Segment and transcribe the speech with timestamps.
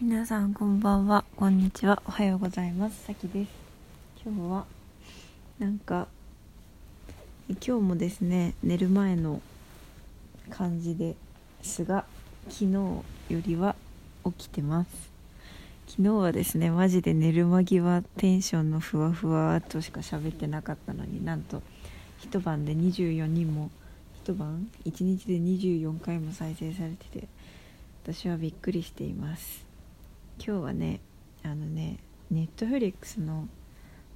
[0.00, 1.24] 皆さんこんばんは。
[1.34, 2.00] こんにちは。
[2.06, 3.02] おはようございます。
[3.02, 3.50] さきです。
[4.24, 4.64] 今日は
[5.58, 6.06] なんか
[7.48, 9.42] 今日もですね寝る前の
[10.50, 11.16] 感じで
[11.62, 12.04] すが
[12.48, 13.74] 昨日よりは
[14.24, 15.10] 起きてます。
[15.88, 21.60] 昨日はですねマジで寝る間際テンションのふわふわとしか喋ってなかったのになんと
[22.18, 23.68] 一晩で24人も
[24.22, 27.26] 一晩？1日で24回も再生されてて
[28.04, 29.66] 私はびっくりしています。
[30.44, 31.00] 今日はね
[31.42, 31.98] あのね
[32.30, 33.48] ネットフリックスの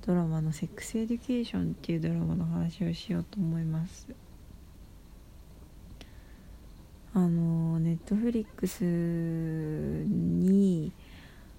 [0.07, 4.09] ドラマの「セックスエデュケーション」っていうドラマの話をしようと思います。
[7.15, 10.93] あの Netflix に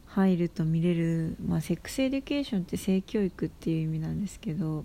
[0.08, 4.84] 入ると見れる、まあ、 Sex Education って性教育っていう意味なんですけど、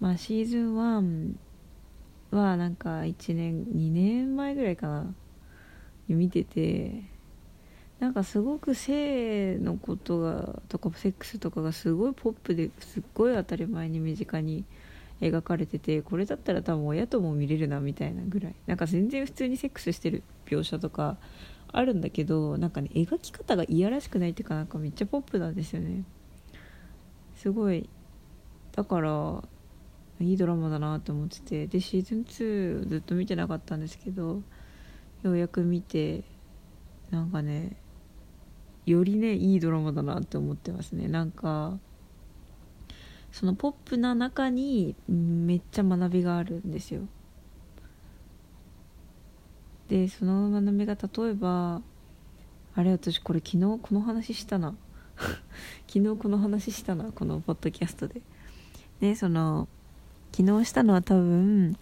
[0.00, 1.34] まあ、シーズン1
[2.32, 5.14] はなんか1年2年前ぐらいかな
[6.08, 7.04] 見てて
[8.00, 14.64] なんかすごく性のことがとかセックスとかがすごいポップですっごい当たり前に身近に
[15.20, 18.54] 描かれててこれだったら多分親とも見れるなみたいなぐらい。
[18.66, 21.16] なんか全然普通にセックスしてる描写とか
[21.72, 26.04] あるんだけどなんかね描き方がいやらしくないっていうかなんかめっちゃポップなんですよね。
[27.34, 27.88] すごい。
[28.76, 29.42] だから
[30.20, 31.66] いいドラマだなと思ってて。
[31.66, 34.42] でシーズン2ずっと見てなかったんですけど
[35.24, 36.22] ようやく見て
[37.10, 37.76] なんかね
[38.90, 41.08] よりねいいドラマだなって思ってますね。
[41.08, 41.78] なんか
[43.32, 47.02] そのポップな中にめっちゃ学びがあるんですよ。
[49.88, 51.82] でその学びが例えば
[52.74, 54.74] あれ私これ 昨日この話したな。
[55.88, 58.22] 昨日この話したなこのポッドキャストで。
[59.00, 59.68] でその
[60.32, 61.76] 昨日したのは多分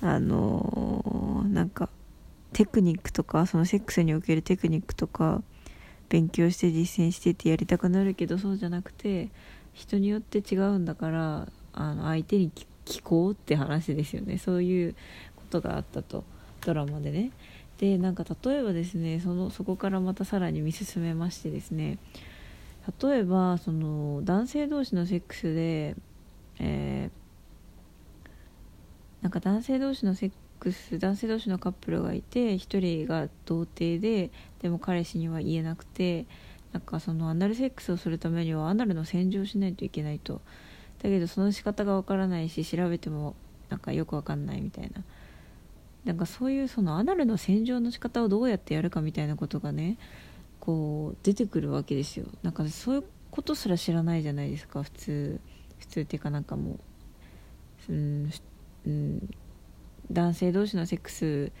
[0.00, 1.88] あのー、なんか
[2.52, 5.42] テクニックとかそのセックスにおけるテクニックとか
[6.12, 9.30] 勉強して実践してってやりたくなるけどそうじゃなくて
[9.72, 12.50] 人によって違うんだからあの相手に
[12.84, 14.36] 聞こうって話ですよね。
[14.36, 14.94] そういう
[15.36, 16.24] ことがあったと。
[16.60, 17.30] ドラマでね。
[17.78, 21.98] でなんか例えばですねそのそこからまたさらに見進めましてですね。
[23.02, 25.96] 例えばその男性同士のセックスで、
[26.58, 28.28] えー、
[29.22, 34.30] なんか男性同士のセッックス男性同士のカップルがいて1人が童貞で
[34.60, 36.26] でも彼氏には言えなくて
[36.72, 40.40] なんかそのアナルセックスをするためにはアナルの洗浄しないといけないと。
[41.02, 43.34] だけどその仕方がわからないし調べても
[43.68, 45.02] なんかよくわかんないみたいな。
[46.04, 49.98] なんかそういうそのアナルの洗浄の仕方をどうやってやるかみたいなことがね
[50.60, 52.26] こう出てくるわけですよ。
[52.42, 55.40] なんかそういうことすら知らないじゃないですか普通。
[55.78, 56.78] 普通っていうかなんかも
[57.88, 58.30] ううん、
[58.86, 59.28] うん、
[60.12, 61.52] 男性同士のセックス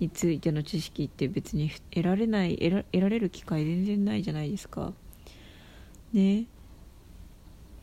[0.00, 4.92] についての知識って別に得られない得ら得られる機会全然ないじゃないですか。
[6.12, 6.40] ね。
[6.40, 6.46] い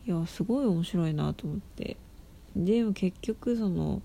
[0.06, 1.96] やすごい面白いなと思って。
[2.54, 4.02] でも結局その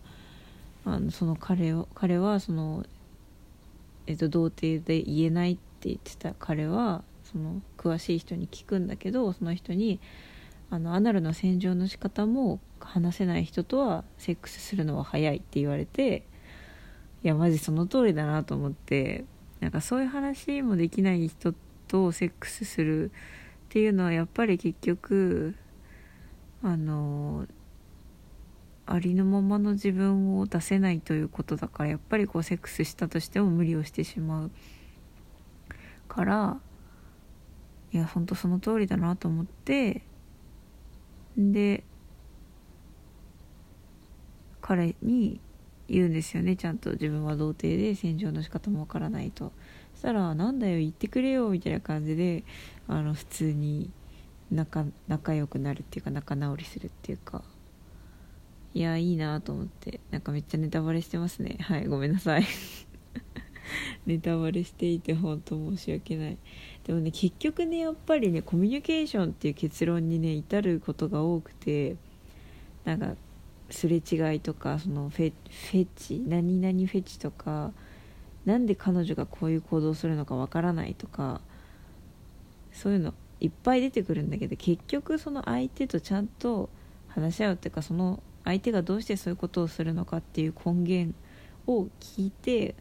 [0.84, 2.86] あのその彼を彼はその
[4.08, 10.00] えっと童貞で言えないって言ってた彼はその詳しい人に聞くんだけどその人に
[10.72, 16.26] あのアナルの洗浄の仕方も話せない人とはセックスするのは早いって言われて
[17.24, 19.26] いやマジその通りだなと思って
[19.59, 21.54] なんかそういう話もできない人
[21.90, 23.12] とセックスするっ
[23.68, 25.56] ていうのはやっぱり結局
[26.64, 27.46] あの
[28.86, 34.52] ありのままの自分を出せないということだからやっぱりこうセックスしたとしても無理をしてしまう
[36.08, 36.59] から
[37.92, 40.03] いやほんとその通りだなと思って
[41.38, 41.84] で
[44.62, 45.40] 彼に
[45.88, 46.56] 言うんですよね。
[46.56, 49.52] ちゃんと自分は童貞で洗浄の仕方もわからないと。
[49.94, 52.44] そしたら「なんだよ言ってくれよ」みたいな感じで
[52.88, 53.91] あの普通に
[54.52, 57.44] 仲仲良くなるっていうか仲直りするっていうか。
[58.74, 60.00] いやいいなと思って。
[60.12, 61.58] なんかめっちゃネタバレしてますね。
[61.62, 62.44] はいごめんなさい。
[64.06, 66.38] ネタバレしていて本当申し訳ない。
[66.85, 71.96] でもね結局ねやっぱりねコミュニケーションっていう結論にね至ることが多くて
[72.85, 73.16] なんか
[73.70, 75.34] すれ違いとかそのフェ
[75.72, 77.72] フェチ何々フェチとか
[78.46, 81.41] なんで彼女がこういう行動するのかわからないとか
[82.73, 86.70] そういうのいっぱい出てくるんだけど結局その相手とちゃんと
[87.08, 91.16] 話し合うっていうかその相手がどうしてそういうことをするのかっていう根源
[91.68, 92.76] を聞いて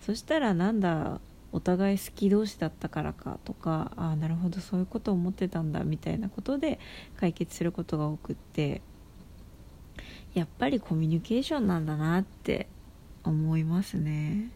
[0.00, 1.20] そしたらなんだ
[1.52, 6.78] お互い好き同士だったからかとかああなるほどそういうこと思ってたんだみたいなことで
[7.18, 8.82] 解決することが多くって
[10.34, 12.68] やっぱりコミュニケーションなんだなって
[13.24, 14.50] 思いますね。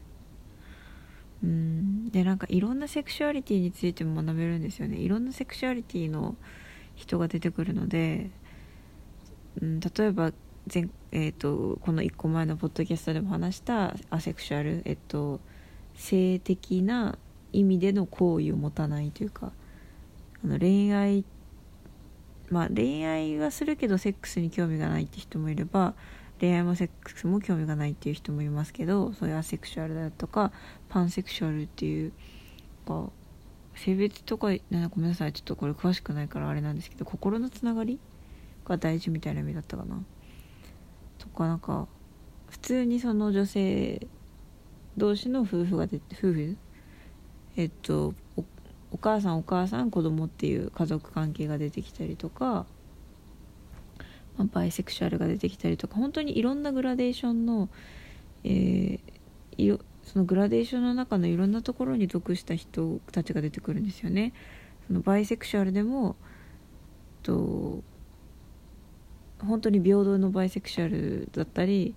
[1.43, 2.11] うん。
[2.11, 4.99] でなんかいろんなセクシュアリティについても学べるんですよね。
[4.99, 6.37] いろんなセクシュアリティの
[6.97, 8.31] 人が出てくるので、
[9.61, 10.33] うん、例えば
[10.73, 15.41] 前、えーと、この1個前のポッドキャストでも話したアセクシュアル、えっと、
[15.95, 17.19] 性的な
[17.53, 19.53] 意味での好意を持たないというか
[20.45, 21.25] あの恋愛
[22.49, 25.95] まあ恋愛はするけどセックスに興味がないって人もいれば
[26.41, 30.53] 恋愛もセックスも興味がないっていう人もいますけどそういうアセクシュアルだとか
[30.89, 32.13] パンセクシュアルっていう
[32.87, 33.11] か
[33.75, 37.99] 性別とかなごめんなさいちょっとこれ詳しくないからあれなんですけど心のつながり
[38.65, 40.03] が大事みたいな意味だったかな。
[41.21, 41.87] とかなんか
[42.49, 44.09] 普通にその女性
[44.97, 46.57] 同士の夫婦が出て夫婦？
[47.57, 48.15] えっと
[48.91, 52.67] お母さんお母さん子供っていう家族関係が出てきたりとか、
[54.37, 57.69] まあ、バイセクシュアルが出てきたりとか本当にいろんなグラデーションの、
[58.43, 64.33] えー、そのグラデーションの中のいろんなところに属した人たちが出てくるんですよね。
[64.89, 66.17] そのバイセクシュアルでも
[67.23, 67.85] と
[69.45, 71.95] 本当に平等のバイセクシュアルだったり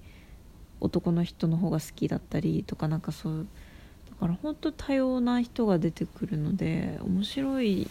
[0.80, 3.48] 男の人の方が好きだったりとかなんかそう
[4.10, 7.84] だから本当多様な人が出てくるので面白い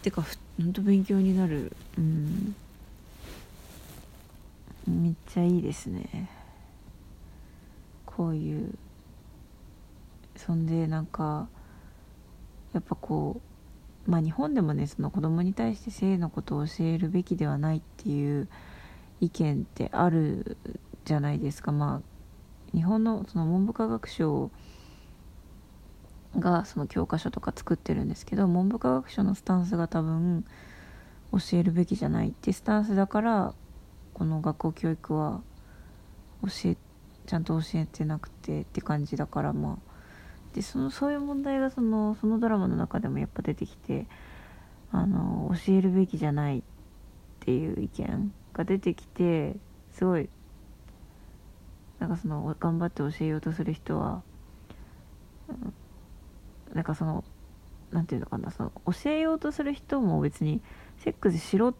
[0.00, 0.24] ってか
[0.58, 1.76] 本当勉強になる。
[1.98, 2.54] うん。
[4.86, 6.30] めっちゃいいですね。
[8.06, 8.74] こういう。
[10.36, 11.48] そんでなんか
[12.72, 13.49] やっぱこう
[14.06, 18.48] まあ日本でもねその子供に対して性のことを教えるべきではないっていう
[19.20, 20.56] 意見ってある
[21.04, 21.72] じゃないですか。
[21.72, 24.50] まあ日本のその文部科学省
[26.38, 30.44] がその教科書とか作ってるんですけど文部科学省のスタンスが多分
[31.32, 33.54] 教えるべきじゃないってスタンスだから
[34.14, 35.40] この学校教育は
[36.42, 36.76] 教え
[37.26, 39.89] ちゃんと教えてなくてって感じだからまあ
[40.54, 44.06] でそのそういう問題がそのそのドラマの中でもやっぱ出てきて
[44.92, 46.62] あの教えるべきじゃないっ
[47.40, 49.56] ていう意見が出てきて
[49.92, 50.28] すごい
[52.00, 54.22] なんかその頑張って教えようとする人は、
[56.72, 57.24] なんかその
[57.92, 60.62] 何て言うのかなその教えようとする人も別に
[60.98, 61.78] セックスしろって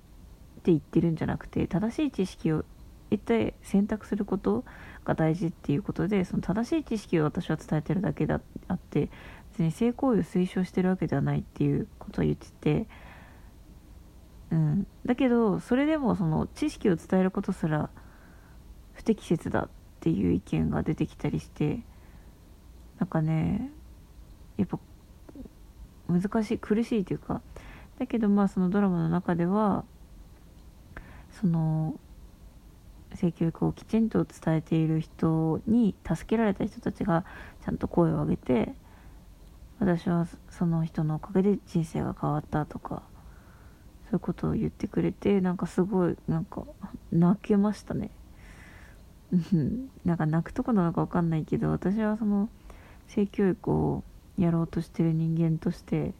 [0.64, 2.64] 言ってるんじゃなくて正しい知識を
[3.10, 4.64] 一体選択すること
[5.04, 8.40] が大事っていうことでその正しい知識を私は伝えてるだけであ
[8.74, 9.10] って
[9.52, 12.86] 別に性行為を推奨してるわけではないっていうことを言ってて、
[14.50, 17.90] うん、だけどそれでもその知識を伝えることすら
[18.92, 19.68] 不適切だっ
[20.00, 21.80] ていう意見が出てきたりして
[22.98, 23.70] なんかね
[24.56, 24.78] やっぱ
[26.08, 27.40] 難しい苦しいというか。
[27.98, 29.84] だけどまあそのドラマの中では
[31.38, 32.00] その
[33.14, 37.24] 性教育をきちんと伝えている人に助けられた人たちが
[37.64, 38.74] ちゃんと声を上げて
[39.78, 43.02] 私はその人のおかげで人生が変わったとか
[44.04, 46.64] そういうことを言ってくれてなんかすごいなんか
[47.12, 48.10] 泣けましたね。
[50.04, 52.48] なんか泣くとこなのか分かんないけど私はその
[53.06, 54.02] 性教育を
[54.36, 56.14] やろうとしてる人間として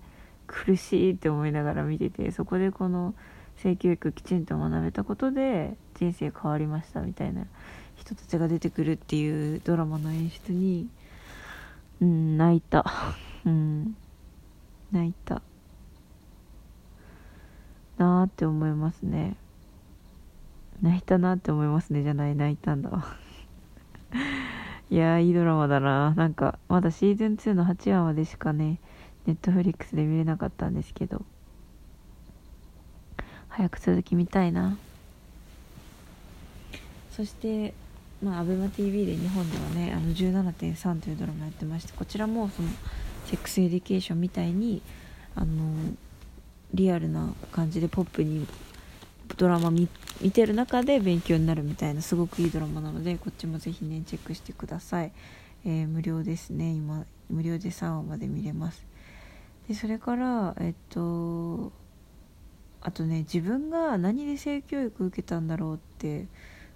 [0.47, 3.15] 苦しいって思いながら見ててそこでこの
[3.57, 7.47] 性教育きちんと学べたことで人生変わりましたみたいな
[7.95, 10.89] 人たちが出てくるっていうドラマの演出に
[12.01, 12.85] うん泣いた。
[13.45, 13.95] うん。
[14.91, 15.43] 泣いた。
[17.99, 19.37] なーって思いますね。
[20.81, 22.03] 泣いたなって思いますね。
[22.03, 22.35] じゃない。
[22.35, 23.05] 泣いたんだわ。
[24.91, 26.15] いやーいいドラマだな。
[26.15, 28.81] なんかまだシーズン2の8話までしかね
[29.27, 31.23] ネットフリックスで見れなかったんですけど。
[33.49, 34.79] 早く続き見たいな。
[37.21, 37.75] そして
[38.23, 42.69] まあ ABEMATV で日本ではねあの17.3というドラマやってましてこちらもその
[43.27, 44.81] Sex Education みたいに
[45.35, 45.75] あの
[46.73, 48.47] リアルな感じでポップに
[49.37, 49.87] ドラマ見
[50.33, 55.13] てる中で勉強になるみたいなすごくいいドラマなのでこっちもぜひねチェックしてください、
[55.67, 56.73] えー、無料ですね。
[56.73, 58.83] 今無料で3話まで見れます。
[59.69, 61.71] でそれからえっと
[62.81, 66.27] あとね自分が何で性教育受けたんだろうって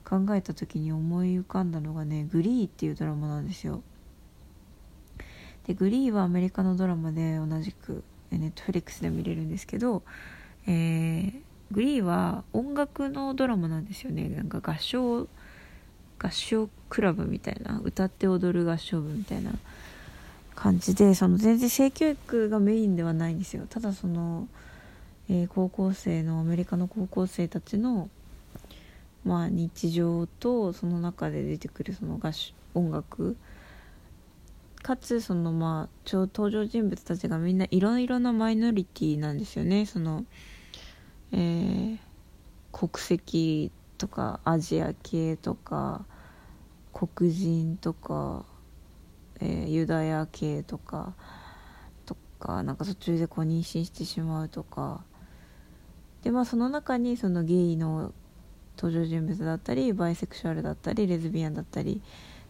[0.04, 3.82] 考えた時に思い浮かんだのがね「グリー」っていうドラマなんですよ。
[5.66, 10.02] でグリーはアメリカのドラマで同じくネットフリックスで見れるんですけど、
[10.66, 11.32] えー、
[11.70, 14.28] グリーは音楽のドラマなんですよね。
[14.28, 15.26] なんか合唱
[16.18, 19.52] 合唱クラブみたいな歌って踊る合唱部みたいな
[20.54, 23.66] 感じでその全然性教育がメインではないんですよ。
[23.68, 24.48] ただその、
[25.28, 28.08] えー、高校生のアメリカの高校生たちの
[29.24, 32.30] まあ日常とその中で出てくるその合
[32.74, 33.36] 音楽。
[34.82, 39.86] かつそのまあ登場人物たちがみんないろいろなマイノリティなんですよね。
[39.86, 40.24] その
[41.32, 41.98] えー、
[42.70, 46.04] 国籍とかアジア系とか
[46.92, 48.44] 黒人とか、
[49.40, 51.14] えー、ユダヤ系とか
[52.06, 55.02] とかなんか途中でこう妊娠してしまうとか。
[56.22, 58.12] でまあその中にそのゲイの
[58.76, 62.00] 登場人物だったりバイセクシュアルだったりレズビアンだったり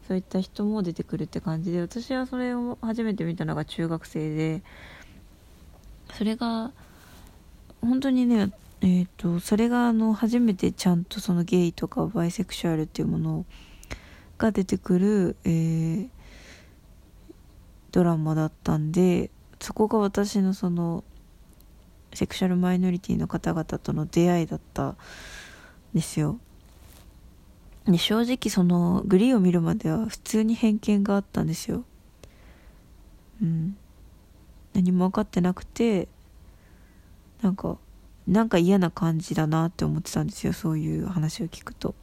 [0.06, 4.62] そういった人も出てくるって感じで私はそれを初めて見たのが中学生で
[6.12, 6.72] それが
[7.80, 13.46] 本当にねえーと、それがあの初めてちゃんとそのゲイとかバイセクシュアルっていうもの
[14.36, 16.08] が出てくる、えー、
[17.92, 21.02] ドラマだったんでそこが私のその
[22.12, 24.96] セクシャルマイノリティの方々との出会いだった
[25.94, 26.38] ですよ。
[27.86, 31.84] で正直そのグリーンを見るまでは普通に偏見があったんですよ。
[33.42, 33.76] うん。
[34.72, 36.08] 何も分かってなくて
[37.42, 37.78] なんか
[38.26, 41.94] なんか嫌な感じだなって思ってたんですよそういう話を聞くと。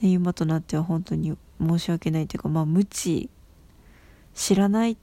[0.00, 3.28] ね、今となっては本当に申し訳ないというかまあ無知
[4.34, 4.96] 知らないっ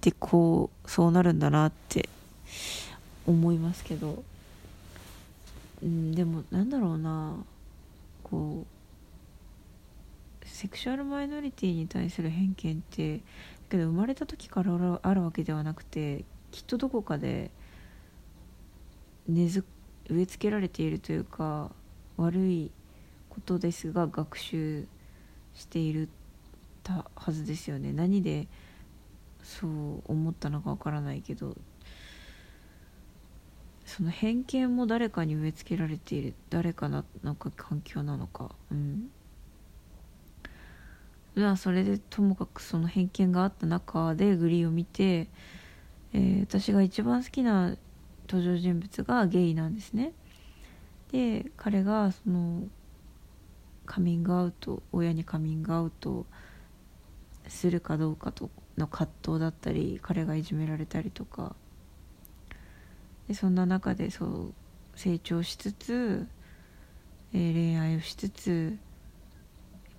[0.00, 2.08] てこうそうなるんだなって
[3.26, 4.22] 思いますけど、
[5.82, 7.44] うん、でもなんだろうな。
[8.22, 13.20] こうセクシュアルマイノリティに対する偏見って
[13.70, 17.50] けど生まれた時からあるわけではなくてきっとどこかで
[19.28, 19.64] 根づ
[20.08, 21.70] 植え付けられているというか
[22.16, 22.70] 悪い
[23.28, 24.86] ことですが学習
[25.54, 26.08] している
[26.82, 27.92] たはずですよね。
[27.92, 28.48] 何で
[29.42, 31.56] そう思ったのかわからないけど。
[33.88, 38.54] その偏見も誰かに植え付けられている誰かなのか環境なのか。
[38.70, 39.10] うん。
[41.34, 45.28] まあそれでともかくその偏見があった中でグリーを見て、
[46.12, 47.76] えー、私が一番好きな
[48.28, 50.12] 登場人物がゲイなんですね。
[51.10, 52.64] で彼がその
[53.86, 56.26] カミングアウト親にカミングアウト
[57.46, 61.56] するかどうかとの葛藤だったり彼がいじめられたりとか。
[63.28, 64.54] でそんな中でそう
[64.96, 66.26] 成長しつつ、
[67.32, 68.76] えー、恋愛をしつつ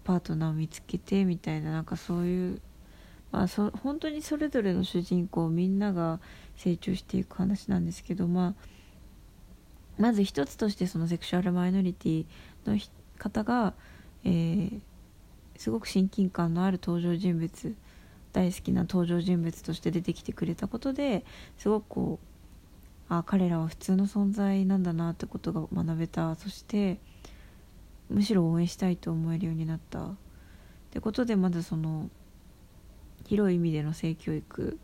[0.03, 2.61] パートナーを見つけてみたいななんかそういう
[3.31, 6.19] まあ、そ本当にそれぞれの主人公みんなが
[6.55, 8.63] 成長していく話なんですけど、まあ、
[9.97, 12.25] まず一つとしてそのセクシュアルマイノリティ
[12.65, 12.77] の
[13.17, 13.73] 方が、
[14.23, 14.79] えー、
[15.57, 17.75] すごく親近感のある登場人物
[18.33, 21.25] 大好きな登場人物として出てきてくれたことで
[21.57, 22.28] すごくこう
[23.09, 26.35] あ彼らは普通の存在なんだなってことが学べた。
[26.35, 26.99] そして
[28.09, 30.05] むしろ応援したいと思えるようになった。
[30.05, 30.11] っ
[30.91, 32.09] てことでまずその
[33.25, 34.79] 広い意味での性教育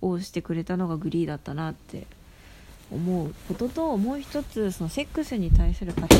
[0.00, 2.06] をしてくれたのがグリーだったなって
[2.92, 6.16] 思うことともう一つそのセックスに対する価値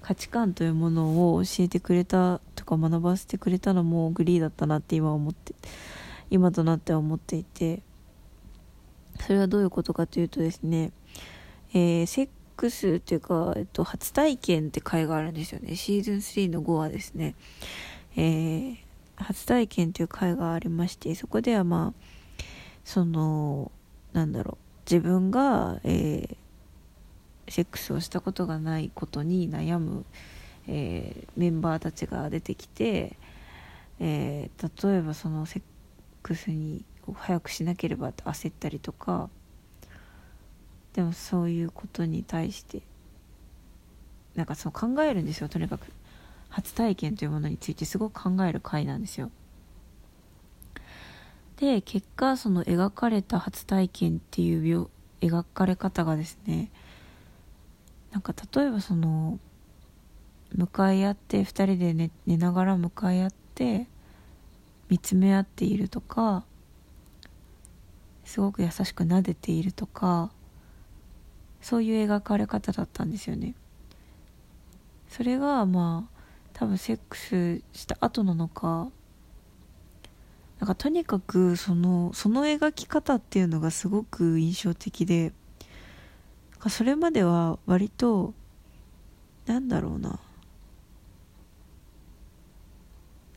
[0.00, 5.54] 価値観というものを教えてくれたとか学ばせてくれたのもグリーだったなって今思って
[6.30, 7.82] 今となっては思っていて
[9.20, 10.92] それはどういうことかというとですね、
[11.72, 15.76] えー、セックスっていうか、えっと、初体験って回があるんですよね。
[15.76, 17.34] シーズン3の5話ですね。
[18.16, 18.76] えー、
[19.16, 22.42] 初体験という会がありましてそこではまあ
[22.84, 23.70] その
[24.12, 24.66] なんだろう。
[24.90, 26.36] 自分が、えー、
[27.48, 30.04] セックスをしたことがないことに悩む、
[30.68, 33.16] えー、メンバーたちが出てきて、
[33.98, 35.62] えー、例えばそのセッ
[36.22, 39.28] クスに早くしなければって焦ったりとか
[40.94, 42.82] でもそういうことに対して
[44.34, 45.86] なんかそう考えるんですよとにかく
[46.48, 49.30] 初体験というものについてすごく考える回なんですよ。
[51.56, 54.88] で結果その描かれた初体験っていう
[55.20, 56.70] 描かれ方がですね
[58.12, 59.38] なんか例えばその
[60.54, 63.86] 向かい合って2人で寝寝ながら向かい合って
[64.88, 66.44] 見つめ合っているとか
[68.26, 70.30] すごく優しく撫でているとか
[71.62, 73.54] そういう描かれ方だったんですよね。
[75.08, 76.16] それがまあ
[76.52, 78.88] 多分セックスした後なのか
[80.58, 85.32] なんかとにかくそのその描き方っていうのがすごく印象的で
[86.68, 88.34] それまでは割と
[89.46, 90.18] なんだろうな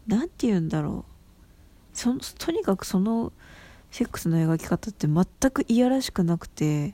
[0.08, 1.06] なんて言うんだろ
[1.94, 3.32] うそとにかくその
[3.92, 6.94] セックスの描き方って全くいやらしくなくて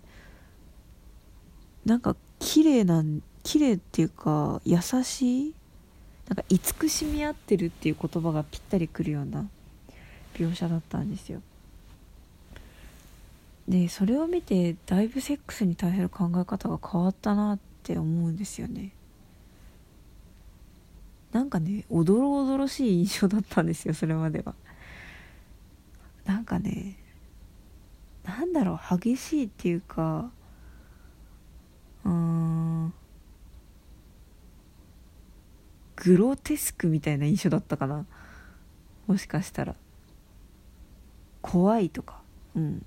[1.85, 5.53] なんか綺麗なん綺麗っていうか優しい
[6.27, 9.45] なんか慈しみ合ってるっていう言葉がぴったりくるような
[10.33, 11.41] 描写だったんですよ。
[13.67, 18.91] でそれを見てだいぶセックスに対する考え方が変わったなって思うんですよね。
[21.31, 24.55] なんかねおどろおどろしい印象だったんですよそれまでは。
[26.25, 26.97] なんかね
[28.23, 30.31] なんだろう激しいっていうか
[32.03, 32.93] うん
[36.05, 38.05] グロテスクみたいな印象だったかな。
[39.07, 39.75] もしかしたら。
[41.41, 42.21] 怖いとか。
[42.55, 42.85] うん。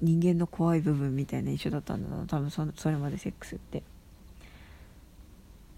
[0.00, 2.26] 人間の怖い部分みたいな印象だったんだな。
[2.26, 3.82] 多分そそれまでセックスって。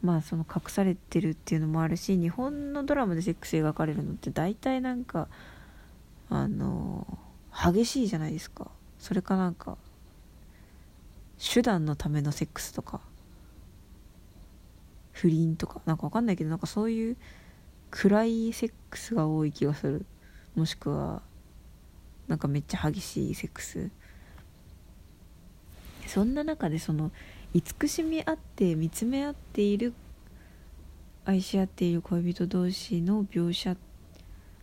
[0.03, 5.29] まあその隠されてるっていうのもあるし日本のドラマでセックス描かれるのって大体なんか
[6.31, 7.19] あの
[7.53, 8.71] 激しいじゃないですか。
[8.99, 9.77] それかなんか
[11.39, 13.01] 手段のためのセックスとか
[15.13, 17.17] 不倫とかなんかわかんないけどなんかそういう
[17.91, 20.07] 暗いセックスが多い気がする。
[20.55, 21.23] もしくは
[22.27, 23.91] なんかめっちゃ激しいセックス。
[26.07, 27.11] そんな中でその
[27.55, 29.95] 慈しみ合って見つめ合っている
[31.25, 33.77] 愛し合っている恋人同士の描写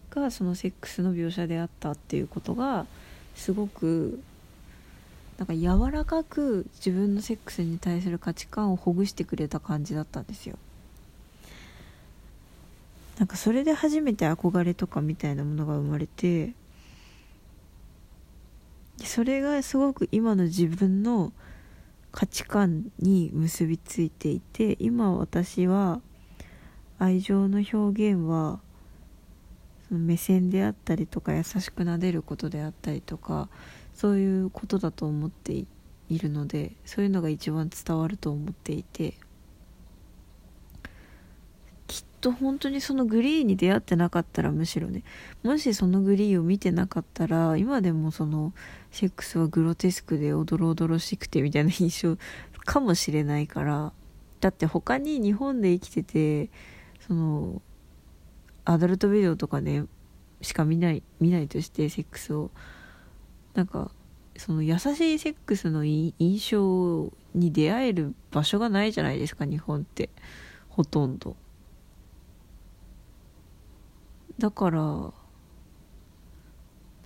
[0.10, 2.86] がそのセックスの描写であったっていうことが
[3.36, 4.20] すごく
[5.38, 10.58] なんか柔らかく自分のセックスに対する価値観をほぐしてくれた感じだったんですよ。
[13.20, 16.54] なんかそれで初めて憧れとかみたいなものが生まれて
[19.04, 21.32] それがすごく今の自分の
[22.16, 26.00] 価値観に結びついていて今私は
[26.98, 28.62] 愛情の表現は
[29.90, 33.50] その目線であったりとか優しくなでることであったりとか
[33.94, 35.68] そういうことだと思ってい
[36.18, 39.16] るのでそういうのが一番伝わると思っていて
[41.88, 45.04] きっと本当にそのグリーンに出会ってなかったらむしろね
[45.44, 48.52] もしそのグリーンを見てなかったら今でもその
[48.90, 52.18] セックスはグロテスクでおどろおどろしくてみたいな印象
[52.66, 53.94] かもしれないから
[54.40, 56.50] だって他に日本で生きてて
[57.06, 57.62] その
[58.64, 59.86] アダルトビデオとかね
[60.42, 62.50] しか見ない見ないとしてセックスを。
[63.54, 63.90] なんか
[64.36, 66.14] その優しいセックスの印
[66.52, 70.10] 象に出会える場所がないじゃないですか日本って。
[70.68, 71.38] ほとんど。
[74.38, 75.14] だから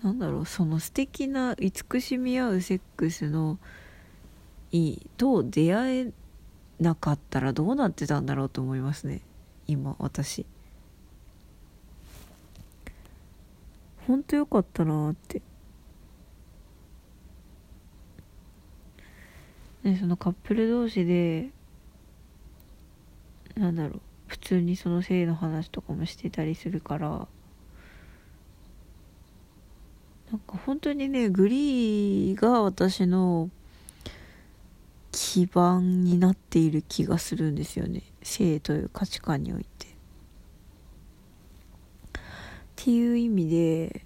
[0.02, 3.58] なんだろうその素敵な慈しみ合うセックスの
[4.72, 6.12] いいと出会え
[6.80, 9.20] なかったらどうなってたんだろうと思いますね。
[9.66, 10.46] 今私。
[14.06, 15.42] 本当よかったなって。
[19.82, 21.50] ねそのカップル同士で
[23.56, 24.00] なんだろう。
[24.30, 27.18] 普通にその性の話とかもしてたりするからなん
[30.38, 33.50] か本当にねグリーが私の
[35.10, 39.88] 基盤になっている気がするんですよね性という価値観において。
[39.88, 39.90] っ
[42.76, 44.04] ていう意味で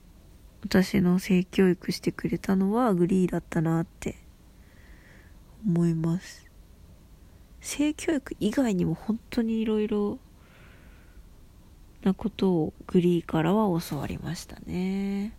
[0.64, 4.16] 私の性教育してくれたのはグリーだったなって
[5.66, 6.43] 思います
[7.64, 10.18] 性教育以外にも本当にいろいろ
[12.02, 15.32] なことをグリーからは教わりましたね。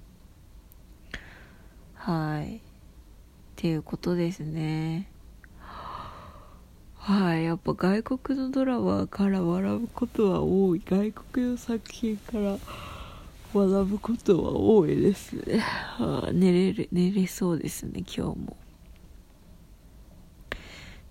[1.94, 2.58] はい。
[2.58, 2.60] っ
[3.56, 5.08] ていうことですね。
[6.98, 7.44] はい。
[7.44, 10.82] やっぱ外国のドラマから学ぶことは多い。
[10.84, 12.58] 外国の作品から
[13.54, 15.64] 学ぶことは多いですね、
[16.34, 18.58] 寝れる寝れそうですね今日も。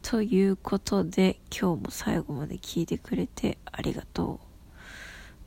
[0.04, 4.38] ということで今日も最後まで聞いてくれてありがとう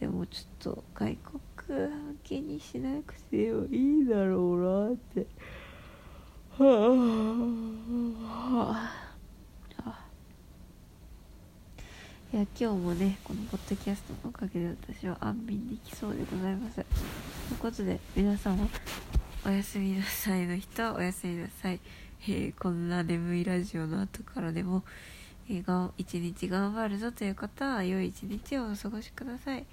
[0.00, 5.26] でもちょっと外国向けにしなくてもいいだろうなって。
[6.58, 6.64] は
[8.74, 9.08] あ。
[12.30, 16.74] いや今日もねこのポッドキャストのおかげで私は安眠できそうでございます。
[16.74, 16.86] という
[17.58, 18.68] ことで皆様
[19.46, 21.80] おやすみなさいの人おやすみなさい、
[22.26, 24.82] えー、こんな眠いラジオの後からでも、
[25.48, 29.64] えー、一日頑張るぞという方は良い一日をお過ごしください。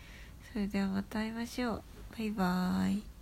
[0.53, 1.84] それではまた会いましょう。
[2.17, 3.14] バイバーイ。